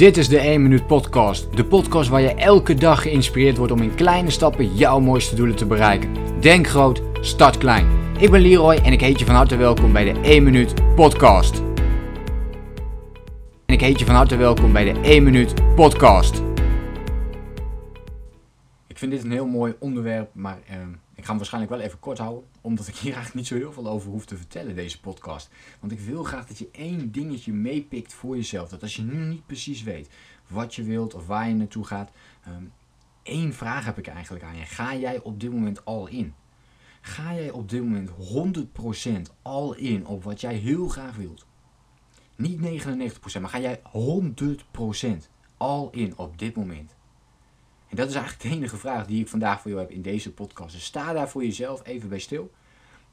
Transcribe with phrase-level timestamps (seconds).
[0.00, 1.56] Dit is de 1 Minuut Podcast.
[1.56, 5.56] De podcast waar je elke dag geïnspireerd wordt om in kleine stappen jouw mooiste doelen
[5.56, 6.40] te bereiken.
[6.40, 7.86] Denk groot, start klein.
[8.18, 11.62] Ik ben Leroy en ik heet je van harte welkom bij de 1 Minuut Podcast.
[13.66, 16.42] En ik heet je van harte welkom bij de 1 Minuut Podcast.
[18.86, 20.76] Ik vind dit een heel mooi onderwerp, maar eh,
[21.20, 22.44] ik ga hem waarschijnlijk wel even kort houden.
[22.60, 25.50] Omdat ik hier eigenlijk niet zo heel veel over hoef te vertellen, deze podcast.
[25.80, 28.68] Want ik wil graag dat je één dingetje meepikt voor jezelf.
[28.68, 30.08] Dat als je nu niet precies weet
[30.48, 32.10] wat je wilt of waar je naartoe gaat.
[32.44, 32.64] ehm,
[33.22, 34.64] één vraag heb ik eigenlijk aan je.
[34.64, 36.34] Ga jij op dit moment al in?
[37.00, 41.46] Ga jij op dit moment 100% al in op wat jij heel graag wilt?
[42.36, 46.94] Niet 99%, maar ga jij 100% al in op dit moment?
[47.90, 50.32] En dat is eigenlijk de enige vraag die ik vandaag voor jou heb in deze
[50.32, 50.74] podcast.
[50.74, 52.50] Dus sta daar voor jezelf even bij stil.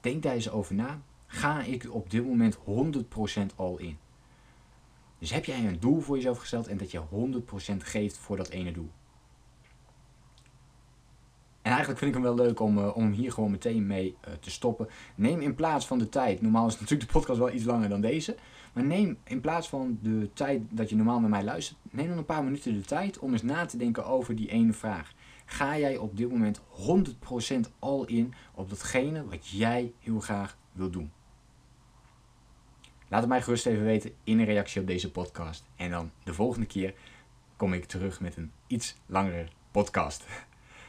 [0.00, 1.00] Denk daar eens over na.
[1.26, 2.60] Ga ik op dit moment 100%
[3.56, 3.98] al in?
[5.18, 7.00] Dus heb jij een doel voor jezelf gesteld en dat je
[7.72, 8.90] 100% geeft voor dat ene doel?
[11.76, 14.32] En eigenlijk vind ik hem wel leuk om, eh, om hier gewoon meteen mee eh,
[14.40, 14.88] te stoppen.
[15.14, 18.00] Neem in plaats van de tijd, normaal is natuurlijk de podcast wel iets langer dan
[18.00, 18.36] deze.
[18.72, 22.18] Maar neem in plaats van de tijd dat je normaal naar mij luistert, neem dan
[22.18, 25.12] een paar minuten de tijd om eens na te denken over die ene vraag.
[25.44, 30.90] Ga jij op dit moment 100% al in op datgene wat jij heel graag wil
[30.90, 31.12] doen?
[33.08, 35.64] Laat het mij gerust even weten in een reactie op deze podcast.
[35.76, 36.94] En dan de volgende keer
[37.56, 40.24] kom ik terug met een iets langere podcast.